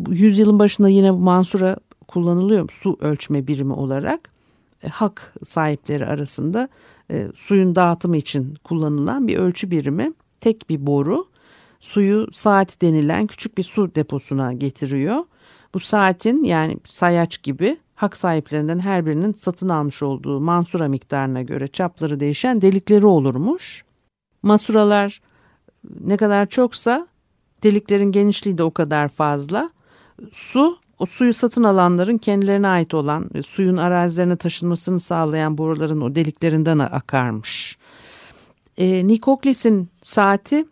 yüzyılın 0.08 0.58
başında 0.58 0.88
yine 0.88 1.10
Mansura 1.10 1.76
kullanılıyor 2.08 2.70
su 2.72 2.96
ölçme 3.00 3.46
birimi 3.46 3.72
olarak. 3.72 4.37
E, 4.82 4.88
hak 4.88 5.34
sahipleri 5.44 6.06
arasında 6.06 6.68
e, 7.10 7.28
suyun 7.34 7.74
dağıtımı 7.74 8.16
için 8.16 8.54
kullanılan 8.64 9.28
bir 9.28 9.36
ölçü 9.36 9.70
birimi. 9.70 10.12
Tek 10.40 10.70
bir 10.70 10.86
boru 10.86 11.28
suyu 11.80 12.26
saat 12.32 12.82
denilen 12.82 13.26
küçük 13.26 13.58
bir 13.58 13.62
su 13.62 13.94
deposuna 13.94 14.52
getiriyor. 14.52 15.24
Bu 15.74 15.80
saatin 15.80 16.44
yani 16.44 16.78
sayaç 16.84 17.42
gibi 17.42 17.78
hak 17.94 18.16
sahiplerinden 18.16 18.78
her 18.78 19.06
birinin 19.06 19.32
satın 19.32 19.68
almış 19.68 20.02
olduğu 20.02 20.40
mansura 20.40 20.88
miktarına 20.88 21.42
göre 21.42 21.68
çapları 21.68 22.20
değişen 22.20 22.60
delikleri 22.60 23.06
olurmuş. 23.06 23.84
Masuralar 24.42 25.20
ne 26.00 26.16
kadar 26.16 26.46
çoksa 26.46 27.08
deliklerin 27.62 28.12
genişliği 28.12 28.58
de 28.58 28.62
o 28.62 28.70
kadar 28.70 29.08
fazla. 29.08 29.70
Su 30.30 30.78
o 30.98 31.06
suyu 31.06 31.34
satın 31.34 31.64
alanların 31.64 32.18
kendilerine 32.18 32.68
ait 32.68 32.94
olan 32.94 33.30
e, 33.34 33.42
suyun 33.42 33.76
arazilerine 33.76 34.36
taşınmasını 34.36 35.00
sağlayan 35.00 35.58
boruların 35.58 36.00
o 36.00 36.14
deliklerinden 36.14 36.78
akarmış. 36.78 37.78
E, 38.78 39.06
Nikokles'in 39.06 39.88
saati 40.02 40.66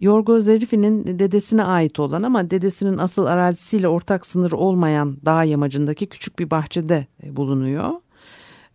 Yorgo 0.00 0.40
Zerifi'nin 0.40 1.18
dedesine 1.18 1.64
ait 1.64 2.00
olan 2.00 2.22
ama 2.22 2.50
dedesinin 2.50 2.98
asıl 2.98 3.26
arazisiyle 3.26 3.88
ortak 3.88 4.26
sınırı 4.26 4.56
olmayan 4.56 5.16
dağ 5.24 5.44
yamacındaki 5.44 6.06
küçük 6.06 6.38
bir 6.38 6.50
bahçede 6.50 7.06
e, 7.22 7.36
bulunuyor. 7.36 7.90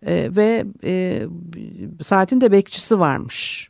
E, 0.06 0.36
ve 0.36 0.66
e, 0.84 1.24
saatin 2.02 2.42
de 2.42 2.52
bekçisi 2.52 3.00
varmış. 3.00 3.70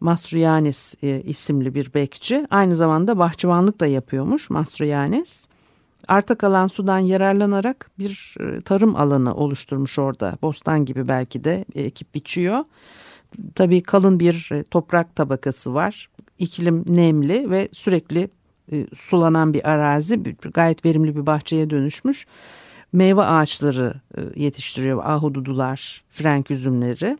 Mastroyanis 0.00 0.94
e, 1.02 1.22
isimli 1.22 1.74
bir 1.74 1.94
bekçi. 1.94 2.46
Aynı 2.50 2.76
zamanda 2.76 3.18
bahçıvanlık 3.18 3.80
da 3.80 3.86
yapıyormuş 3.86 4.50
Mastroyanis. 4.50 5.49
Arta 6.10 6.34
kalan 6.34 6.66
sudan 6.66 6.98
yararlanarak 6.98 7.90
bir 7.98 8.34
e, 8.40 8.60
tarım 8.60 8.96
alanı 8.96 9.34
oluşturmuş 9.34 9.98
orada. 9.98 10.38
Bostan 10.42 10.84
gibi 10.84 11.08
belki 11.08 11.44
de 11.44 11.64
e, 11.74 11.82
ekip 11.82 12.14
biçiyor. 12.14 12.64
Tabii 13.54 13.82
kalın 13.82 14.20
bir 14.20 14.48
e, 14.52 14.62
toprak 14.62 15.16
tabakası 15.16 15.74
var. 15.74 16.08
İklim 16.38 16.84
nemli 16.88 17.50
ve 17.50 17.68
sürekli 17.72 18.28
sulanan 18.96 19.54
bir 19.54 19.70
arazi. 19.70 20.22
Gayet 20.54 20.84
verimli 20.84 21.16
bir 21.16 21.26
bahçeye 21.26 21.70
dönüşmüş. 21.70 22.26
Meyve 22.92 23.22
ağaçları 23.22 23.94
yetiştiriyor. 24.36 25.04
Ahududular, 25.04 26.04
frenk 26.10 26.50
üzümleri 26.50 27.18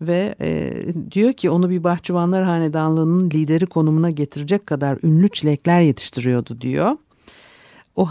ve 0.00 0.34
e, 0.40 0.72
diyor 1.10 1.32
ki 1.32 1.50
onu 1.50 1.70
bir 1.70 1.84
bahçıvanlar 1.84 2.44
hanedanlığının 2.44 3.30
lideri 3.30 3.66
konumuna 3.66 4.10
getirecek 4.10 4.66
kadar 4.66 4.98
ünlü 5.02 5.28
çilekler 5.28 5.80
yetiştiriyordu 5.80 6.60
diyor. 6.60 6.96
O 7.98 8.06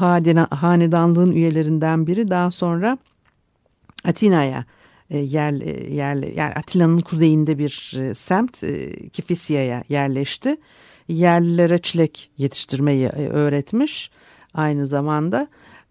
hanedanlığın 0.52 1.32
üyelerinden 1.32 2.08
biri 2.08 2.30
daha 2.30 2.52
sonra 2.52 2.97
Atina'ya 4.06 4.65
e, 5.10 5.17
yer, 5.17 5.52
yerle, 5.89 6.34
yani 6.36 6.54
Atina'nın 6.54 7.00
kuzeyinde 7.00 7.58
bir 7.58 7.93
e, 8.00 8.13
semt 8.13 8.63
e, 8.63 8.91
Kifisya'ya 9.10 9.84
yerleşti. 9.89 10.58
Yerlilere 11.08 11.78
çilek 11.78 12.30
yetiştirmeyi 12.38 13.06
e, 13.06 13.28
öğretmiş 13.30 14.12
aynı 14.54 14.88
zamanda. 14.88 15.47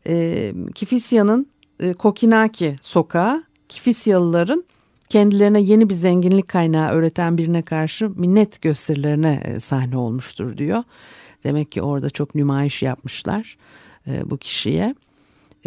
E, 0.06 0.54
Kifisya'nın 0.74 1.46
e, 1.80 1.92
Kokinaki 1.92 2.76
sokağı 2.80 3.44
Kifisyalıların 3.68 4.64
kendilerine 5.08 5.60
yeni 5.60 5.88
bir 5.88 5.94
zenginlik 5.94 6.48
kaynağı 6.48 6.90
öğreten 6.90 7.38
birine 7.38 7.62
karşı 7.62 8.10
minnet 8.16 8.62
gösterilerine 8.62 9.42
e, 9.44 9.60
sahne 9.60 9.96
olmuştur 9.96 10.58
diyor. 10.58 10.82
Demek 11.44 11.72
ki 11.72 11.82
orada 11.82 12.10
çok 12.10 12.34
nümayiş 12.34 12.82
yapmışlar 12.82 13.56
e, 14.06 14.30
bu 14.30 14.36
kişiye. 14.36 14.94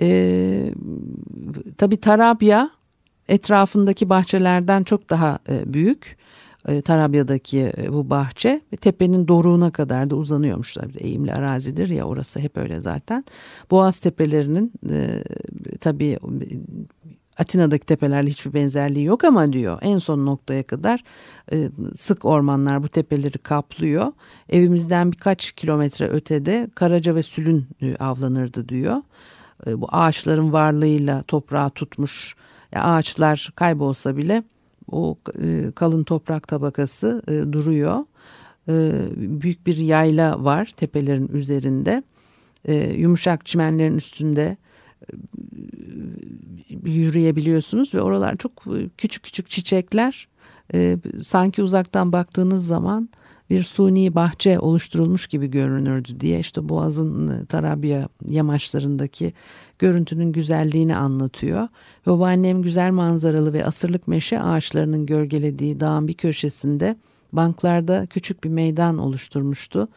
E, 0.01 0.73
tabii 1.77 1.97
Tarabya 1.97 2.69
etrafındaki 3.27 4.09
bahçelerden 4.09 4.83
çok 4.83 5.09
daha 5.09 5.39
e, 5.49 5.73
büyük. 5.73 6.17
E, 6.67 6.81
Tarabya'daki 6.81 7.73
e, 7.77 7.93
bu 7.93 8.09
bahçe 8.09 8.61
tepenin 8.81 9.27
doruğuna 9.27 9.71
kadar 9.71 10.09
da 10.09 10.15
uzanıyormuş. 10.15 10.77
Eğimli 10.97 11.33
arazidir 11.33 11.89
ya 11.89 12.05
orası 12.05 12.39
hep 12.39 12.57
öyle 12.57 12.79
zaten. 12.79 13.25
Boğaz 13.71 13.99
tepelerinin 13.99 14.71
e, 14.89 15.23
tabii 15.79 16.19
Atina'daki 17.39 17.85
tepelerle 17.85 18.29
hiçbir 18.29 18.53
benzerliği 18.53 19.05
yok 19.05 19.23
ama 19.23 19.53
diyor 19.53 19.77
en 19.81 19.97
son 19.97 20.25
noktaya 20.25 20.63
kadar 20.63 21.03
e, 21.51 21.69
sık 21.95 22.25
ormanlar 22.25 22.83
bu 22.83 22.89
tepeleri 22.89 23.37
kaplıyor. 23.37 24.11
Evimizden 24.49 25.11
birkaç 25.11 25.51
kilometre 25.51 26.07
ötede 26.07 26.69
karaca 26.75 27.15
ve 27.15 27.23
sülün 27.23 27.67
e, 27.81 27.95
avlanırdı 27.95 28.69
diyor. 28.69 28.97
E, 29.67 29.81
bu 29.81 29.87
ağaçların 29.91 30.53
varlığıyla 30.53 31.23
toprağı 31.23 31.69
tutmuş 31.69 32.35
ya 32.71 32.83
ağaçlar 32.83 33.51
kaybolsa 33.55 34.17
bile 34.17 34.43
o 34.91 35.17
e, 35.41 35.71
kalın 35.75 36.03
toprak 36.03 36.47
tabakası 36.47 37.21
e, 37.27 37.53
duruyor. 37.53 38.05
E, 38.69 38.91
büyük 39.15 39.67
bir 39.67 39.77
yayla 39.77 40.43
var 40.43 40.73
tepelerin 40.77 41.27
üzerinde. 41.27 42.03
E, 42.65 42.75
yumuşak 42.75 43.45
çimenlerin 43.45 43.97
üstünde 43.97 44.57
yürüyebiliyorsunuz 46.85 47.95
ve 47.95 48.01
oralar 48.01 48.37
çok 48.37 48.51
e, 48.67 48.89
küçük 48.97 49.23
küçük 49.23 49.49
çiçekler 49.49 50.27
e, 50.73 50.97
sanki 51.23 51.63
uzaktan 51.63 52.11
baktığınız 52.11 52.65
zaman 52.65 53.09
bir 53.49 53.63
suni 53.63 54.15
bahçe 54.15 54.59
oluşturulmuş 54.59 55.27
gibi 55.27 55.47
görünürdü 55.47 56.19
diye 56.19 56.39
işte 56.39 56.69
Boğaz'ın 56.69 57.27
e, 57.27 57.45
Tarabya 57.45 58.09
yamaçlarındaki 58.29 59.33
görüntünün 59.79 60.31
güzelliğini 60.31 60.95
anlatıyor. 60.95 61.67
Babaannem 62.05 62.61
güzel 62.61 62.91
manzaralı 62.91 63.53
ve 63.53 63.65
asırlık 63.65 64.07
meşe 64.07 64.41
ağaçlarının 64.41 65.05
gölgelediği 65.05 65.79
dağın 65.79 66.07
bir 66.07 66.13
köşesinde 66.13 66.95
banklarda 67.33 68.05
küçük 68.05 68.43
bir 68.43 68.49
meydan 68.49 68.97
oluşturmuştu. 68.97 69.87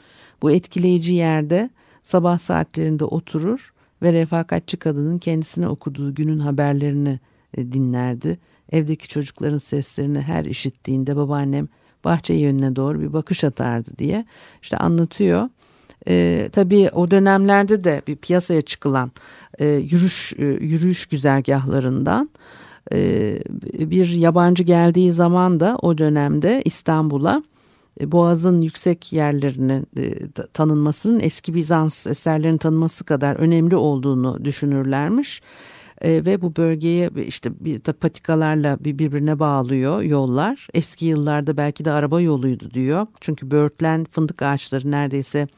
Bu 0.43 0.51
etkileyici 0.51 1.13
yerde 1.13 1.71
sabah 2.03 2.39
saatlerinde 2.39 3.05
oturur 3.05 3.73
ve 4.03 4.13
refakatçi 4.13 4.77
kadının 4.77 5.19
kendisine 5.19 5.69
okuduğu 5.69 6.15
günün 6.15 6.39
haberlerini 6.39 7.21
e, 7.57 7.73
dinlerdi. 7.73 8.39
Evdeki 8.73 9.09
çocukların 9.09 9.59
seslerini 9.59 10.21
her 10.21 10.45
işittiğinde 10.45 11.17
babaannem 11.17 11.69
bahçe 12.05 12.35
yönüne 12.35 12.77
doğru 12.77 13.01
bir 13.01 13.13
bakış 13.13 13.45
atardı 13.45 13.91
diye 13.99 14.25
işte 14.63 14.77
anlatıyor. 14.77 15.49
E, 16.09 16.49
tabii 16.53 16.91
o 16.93 17.11
dönemlerde 17.11 17.85
de 17.85 18.03
bir 18.07 18.17
piyasaya 18.17 18.63
çıkılan 18.63 19.13
e, 19.59 19.67
yürüyüş 19.67 20.33
e, 20.39 20.45
yürüyüş 20.45 21.07
güzergahlarından 21.07 22.31
e, 22.93 22.99
bir 23.79 24.09
yabancı 24.09 24.63
geldiği 24.63 25.13
zaman 25.13 25.61
da 25.61 25.79
o 25.83 25.99
dönemde 25.99 26.63
İstanbul'a 26.65 27.43
Boğaz'ın 28.01 28.61
yüksek 28.61 29.13
yerlerinin 29.13 29.87
e, 29.97 30.31
tanınmasının 30.53 31.21
eski 31.21 31.55
Bizans 31.55 32.07
eserlerinin 32.07 32.59
tanınması 32.59 33.05
kadar 33.05 33.37
önemli 33.37 33.77
olduğunu 33.77 34.45
düşünürlermiş. 34.45 35.43
E, 36.01 36.25
ve 36.25 36.43
bu 36.43 36.57
bölgeyi 36.57 37.11
işte 37.27 37.51
bir 37.61 37.81
patikalarla 37.81 38.77
birbirine 38.81 39.39
bağlıyor 39.39 40.03
yollar. 40.03 40.69
Eski 40.75 41.05
yıllarda 41.05 41.57
belki 41.57 41.85
de 41.85 41.91
araba 41.91 42.21
yoluydu 42.21 42.71
diyor. 42.71 43.07
Çünkü 43.21 43.51
börtlen 43.51 44.05
fındık 44.05 44.43
ağaçları 44.43 44.91
neredeyse 44.91 45.49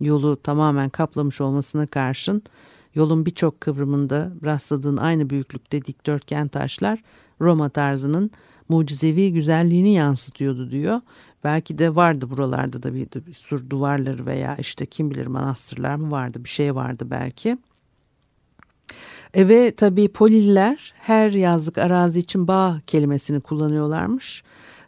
yolu 0.00 0.36
tamamen 0.42 0.88
kaplamış 0.88 1.40
olmasına 1.40 1.86
karşın 1.86 2.42
yolun 2.94 3.26
birçok 3.26 3.60
kıvrımında 3.60 4.32
rastladığın 4.44 4.96
aynı 4.96 5.30
büyüklükte 5.30 5.84
dikdörtgen 5.84 6.48
taşlar 6.48 7.02
Roma 7.40 7.68
tarzının 7.68 8.30
mucizevi 8.68 9.32
güzelliğini 9.32 9.94
yansıtıyordu 9.94 10.70
diyor. 10.70 11.00
Belki 11.44 11.78
de 11.78 11.94
vardı 11.94 12.30
buralarda 12.30 12.82
da 12.82 12.94
bir, 12.94 13.06
bir 13.26 13.34
sur 13.34 13.70
duvarları 13.70 14.26
veya 14.26 14.56
işte 14.56 14.86
kim 14.86 15.10
bilir 15.10 15.26
manastırlar 15.26 15.94
mı 15.94 16.10
vardı 16.10 16.44
bir 16.44 16.48
şey 16.48 16.74
vardı 16.74 17.06
belki. 17.10 17.58
E 19.34 19.48
ve 19.48 19.70
tabii 19.70 20.08
Poliller 20.08 20.94
her 20.96 21.30
yazlık 21.30 21.78
arazi 21.78 22.18
için 22.18 22.48
bağ 22.48 22.80
kelimesini 22.86 23.40
kullanıyorlarmış. 23.40 24.42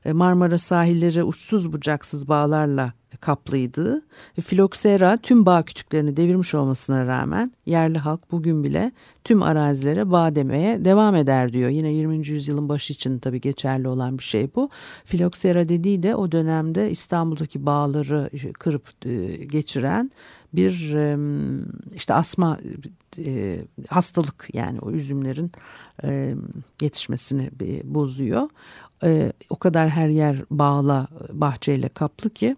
E, 0.07 0.13
Marmara 0.13 0.59
sahilleri 0.59 1.25
uçsuz 1.25 1.73
bucaksız 1.73 2.29
bağlarla 2.29 2.93
kaplıydı. 3.21 4.03
E, 4.39 4.41
Filoksera 4.41 5.17
tüm 5.17 5.47
bağ 5.47 5.63
küçüklerini 5.63 6.17
devirmiş 6.17 6.55
olmasına 6.55 7.07
rağmen 7.07 7.53
yerli 7.67 7.99
halk 7.99 8.31
bugün 8.31 8.65
bile 8.65 8.93
tüm 9.25 9.43
arazilere 9.43 10.11
bağ 10.11 10.35
demeye 10.35 10.85
devam 10.85 11.15
eder 11.15 11.53
diyor. 11.53 11.71
Yine 11.71 11.93
20. 11.93 12.29
yüzyılın 12.29 12.69
başı 12.69 12.93
için 12.93 13.19
tabii 13.19 13.41
geçerli 13.41 13.89
olan 13.89 14.19
bir 14.19 14.23
şey 14.23 14.49
bu. 14.55 14.71
Filoksera 15.05 15.69
dediği 15.69 16.03
de 16.03 16.15
o 16.15 16.33
dönemde 16.33 16.91
İstanbul'daki 16.91 17.67
bağları 17.67 18.31
kırıp 18.53 19.07
e, 19.07 19.45
geçiren 19.45 20.11
bir 20.53 20.97
işte 21.95 22.15
asma 22.15 22.59
hastalık 23.89 24.49
yani 24.53 24.81
o 24.81 24.91
üzümlerin 24.91 25.53
yetişmesini 26.81 27.51
bozuyor. 27.85 28.49
E, 29.03 29.33
o 29.51 29.57
kadar 29.57 29.89
her 29.89 30.09
yer 30.09 30.45
bağla 30.51 31.09
bahçeyle 31.33 31.89
kaplı 31.89 32.31
ki 32.31 32.57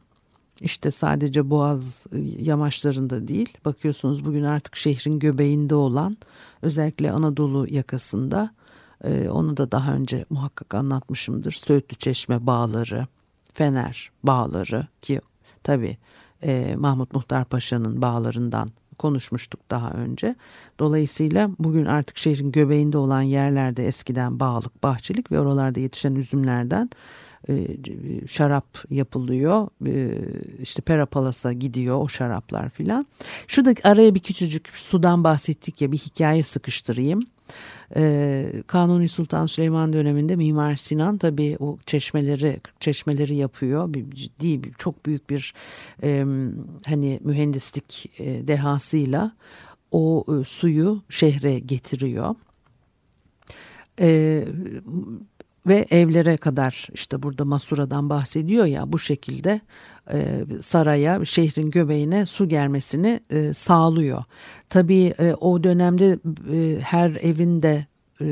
işte 0.61 0.90
sadece 0.90 1.51
Boğaz 1.51 2.07
yamaçlarında 2.40 3.29
değil 3.29 3.59
bakıyorsunuz 3.64 4.24
bugün 4.24 4.42
artık 4.42 4.77
şehrin 4.77 5.18
göbeğinde 5.18 5.74
olan 5.74 6.16
özellikle 6.62 7.12
Anadolu 7.12 7.66
yakasında 7.70 8.51
onu 9.31 9.57
da 9.57 9.72
daha 9.72 9.94
önce 9.94 10.24
muhakkak 10.31 10.74
anlatmışımdır. 10.74 11.53
Söğütlü 11.53 11.96
Çeşme 11.96 12.46
bağları, 12.46 13.07
Fener 13.55 14.11
bağları 14.22 14.87
ki 15.03 15.20
tabii 15.62 15.96
e, 16.42 16.77
Mahmut 16.77 17.12
Muhtar 17.12 17.44
Paşa'nın 17.44 18.03
bağlarından 18.03 18.70
konuşmuştuk 18.98 19.61
daha 19.70 19.90
önce. 19.90 20.34
Dolayısıyla 20.78 21.50
bugün 21.58 21.84
artık 21.84 22.18
şehrin 22.18 22.52
göbeğinde 22.52 22.98
olan 22.98 23.22
yerlerde 23.22 23.87
eskiden 23.87 24.40
bağlık, 24.40 24.82
bahçelik 24.82 25.32
ve 25.32 25.40
oralarda 25.40 25.80
yetişen 25.80 26.14
üzümlerden 26.14 26.90
şarap 28.27 28.85
yapılıyor. 28.90 29.68
E, 29.87 30.18
işte 30.62 30.83
Perapalasa 30.83 31.53
gidiyor 31.53 32.01
o 32.01 32.09
şaraplar 32.09 32.70
filan. 32.70 33.07
Şurada 33.46 33.74
araya 33.85 34.14
bir 34.14 34.20
küçücük 34.20 34.68
sudan 34.68 35.24
bahsettik 35.24 35.81
ya 35.81 35.92
bir 35.92 35.98
hikaye 35.98 36.42
sıkıştırayım. 36.42 37.22
Ee, 37.96 38.53
Kanuni 38.66 39.09
Sultan 39.09 39.46
Süleyman 39.46 39.92
döneminde 39.92 40.37
Mimar 40.37 40.77
Sinan 40.77 41.18
tabii 41.18 41.57
o 41.61 41.79
çeşmeleri 41.87 42.61
çeşmeleri 42.81 43.35
yapıyor. 43.35 43.94
Bir, 43.94 44.11
ciddi 44.11 44.64
bir, 44.64 44.72
çok 44.72 45.07
büyük 45.07 45.31
bir 45.31 45.55
e, 46.03 46.24
hani 46.87 47.20
mühendislik 47.24 48.11
e, 48.18 48.48
dehasıyla 48.48 49.33
o 49.92 50.24
e, 50.29 50.44
suyu 50.44 51.03
şehre 51.09 51.59
getiriyor. 51.59 52.35
E, 54.01 54.44
ve 55.68 55.87
evlere 55.90 56.37
kadar 56.37 56.88
işte 56.94 57.22
burada 57.22 57.44
Masura'dan 57.44 58.11
bahsediyor 58.11 58.64
ya 58.64 58.92
bu 58.92 58.98
şekilde 58.98 59.61
e, 60.12 60.44
saraya 60.62 61.24
şehrin 61.24 61.70
göbeğine 61.70 62.26
su 62.26 62.48
gelmesini 62.48 63.20
e, 63.31 63.54
sağlıyor. 63.54 64.24
Tabii 64.70 65.14
e, 65.20 65.35
o 65.35 65.64
dönemde 65.64 66.18
e, 66.52 66.81
her 66.81 67.11
evinde 67.11 67.87
e, 68.20 68.26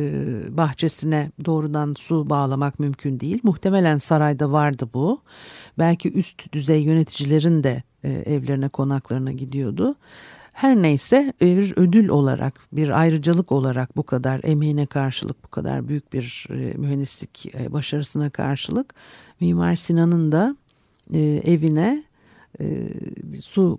bahçesine 0.56 1.30
doğrudan 1.44 1.94
su 1.98 2.30
bağlamak 2.30 2.80
mümkün 2.80 3.20
değil. 3.20 3.40
Muhtemelen 3.42 3.96
sarayda 3.96 4.52
vardı 4.52 4.88
bu. 4.94 5.22
Belki 5.78 6.12
üst 6.12 6.52
düzey 6.52 6.82
yöneticilerin 6.82 7.64
de 7.64 7.82
e, 8.04 8.10
evlerine 8.10 8.68
konaklarına 8.68 9.32
gidiyordu. 9.32 9.94
Her 10.56 10.76
neyse 10.76 11.32
e, 11.42 11.56
bir 11.56 11.72
ödül 11.76 12.08
olarak 12.08 12.60
bir 12.72 13.00
ayrıcalık 13.00 13.52
olarak 13.52 13.96
bu 13.96 14.02
kadar 14.02 14.40
emeğine 14.44 14.86
karşılık 14.86 15.44
bu 15.44 15.48
kadar 15.48 15.88
büyük 15.88 16.12
bir 16.12 16.46
e, 16.50 16.54
mühendislik 16.54 17.54
e, 17.54 17.72
başarısına 17.72 18.30
karşılık 18.30 18.94
Mimar 19.40 19.76
Sinan'ın 19.76 20.32
da 20.32 20.56
evine 21.44 22.04
su 23.40 23.78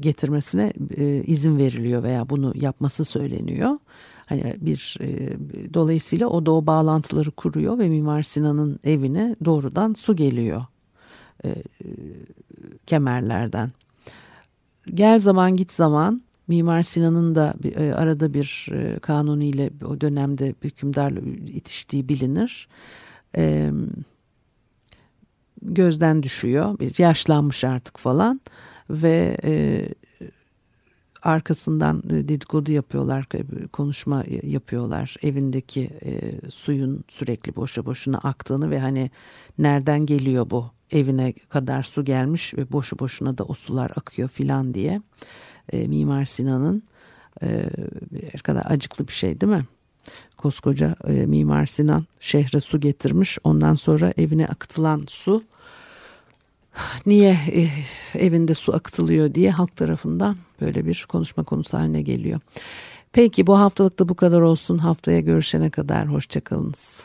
getirmesine 0.00 0.72
izin 1.26 1.58
veriliyor 1.58 2.02
veya 2.02 2.30
bunu 2.30 2.52
yapması 2.56 3.04
söyleniyor. 3.04 3.78
Hani 4.26 4.56
bir 4.60 4.98
dolayısıyla 5.74 6.28
o 6.28 6.46
da 6.46 6.52
o 6.52 6.66
bağlantıları 6.66 7.30
kuruyor 7.30 7.78
ve 7.78 7.88
Mimar 7.88 8.22
Sinan'ın 8.22 8.78
evine 8.84 9.36
doğrudan 9.44 9.94
su 9.94 10.16
geliyor 10.16 10.64
kemerlerden 12.86 13.72
gel 14.94 15.18
zaman 15.18 15.56
git 15.56 15.72
zaman 15.72 16.22
Mimar 16.48 16.82
Sinan'ın 16.82 17.34
da 17.34 17.54
e, 17.64 17.92
arada 17.92 18.34
bir 18.34 18.68
e, 18.72 18.98
kanuniyle 18.98 19.70
o 19.84 20.00
dönemde 20.00 20.54
hükümdarla 20.64 21.20
itiştiği 21.46 22.08
bilinir. 22.08 22.68
Gözden 25.62 26.22
düşüyor. 26.22 26.78
Bir 26.78 26.98
yaşlanmış 26.98 27.64
artık 27.64 27.98
falan 27.98 28.40
ve 28.90 29.36
e, 29.44 29.88
arkasından 31.22 32.02
e, 32.06 32.10
dedikodu 32.10 32.72
yapıyorlar, 32.72 33.28
konuşma 33.72 34.24
yapıyorlar. 34.42 35.16
Evindeki 35.22 35.90
suyun 36.50 37.04
sürekli 37.08 37.56
boşa 37.56 37.86
boşuna 37.86 38.18
aktığını 38.18 38.70
ve 38.70 38.78
hani 38.78 39.10
nereden 39.58 40.06
geliyor 40.06 40.50
bu 40.50 40.70
evine 40.94 41.32
kadar 41.32 41.82
su 41.82 42.04
gelmiş 42.04 42.54
ve 42.54 42.72
boşu 42.72 42.98
boşuna 42.98 43.38
da 43.38 43.44
o 43.44 43.54
sular 43.54 43.92
akıyor 43.96 44.28
filan 44.28 44.74
diye. 44.74 45.02
E, 45.72 45.88
Mimar 45.88 46.24
Sinan'ın 46.24 46.82
e, 47.42 47.68
kadar 48.42 48.66
acıklı 48.66 49.08
bir 49.08 49.12
şey 49.12 49.40
değil 49.40 49.52
mi? 49.52 49.64
Koskoca 50.36 50.96
e, 51.08 51.12
Mimar 51.12 51.66
Sinan 51.66 52.06
şehre 52.20 52.60
su 52.60 52.80
getirmiş. 52.80 53.38
Ondan 53.44 53.74
sonra 53.74 54.12
evine 54.16 54.46
akıtılan 54.46 55.04
su 55.08 55.42
niye 57.06 57.38
e, 57.52 57.68
evinde 58.18 58.54
su 58.54 58.74
akıtılıyor 58.74 59.34
diye 59.34 59.50
halk 59.50 59.76
tarafından 59.76 60.36
böyle 60.60 60.86
bir 60.86 61.06
konuşma 61.08 61.44
konusu 61.44 61.78
haline 61.78 62.02
geliyor. 62.02 62.40
Peki 63.12 63.46
bu 63.46 63.58
haftalıkta 63.58 64.08
bu 64.08 64.14
kadar 64.14 64.40
olsun. 64.40 64.78
Haftaya 64.78 65.20
görüşene 65.20 65.70
kadar 65.70 66.08
hoşçakalınız. 66.08 67.04